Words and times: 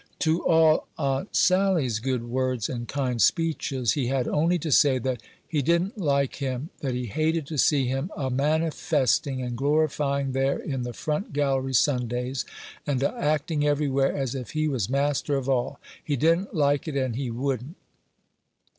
To 0.21 0.43
all 0.43 0.87
Aunt 0.97 1.35
Sally's 1.35 1.99
good 1.99 2.23
words 2.27 2.69
and 2.69 2.87
kind 2.87 3.21
speeches, 3.21 3.91
he 3.91 4.07
had 4.07 4.27
only 4.27 4.57
to 4.57 4.71
say 4.71 4.97
that 4.97 5.21
"he 5.47 5.61
didn't 5.61 5.95
like 5.99 6.37
him; 6.37 6.71
that 6.79 6.95
he 6.95 7.05
hated 7.05 7.45
to 7.45 7.59
see 7.59 7.85
him 7.85 8.09
a' 8.17 8.31
manifesting 8.31 9.43
and 9.43 9.55
glorifying 9.55 10.31
there 10.31 10.57
in 10.57 10.81
the 10.81 10.93
front 10.93 11.33
gallery 11.33 11.75
Sundays, 11.75 12.45
and 12.87 13.03
a' 13.03 13.13
acting 13.13 13.63
every 13.63 13.89
where 13.89 14.11
as 14.11 14.33
if 14.33 14.53
he 14.53 14.67
was 14.67 14.89
master 14.89 15.35
of 15.35 15.47
all: 15.47 15.79
he 16.03 16.15
didn't 16.15 16.51
like 16.55 16.87
it, 16.87 16.95
and 16.97 17.15
he 17.15 17.29
wouldn't." 17.29 17.75